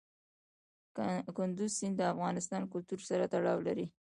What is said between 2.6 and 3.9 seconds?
کلتور سره تړاو لري.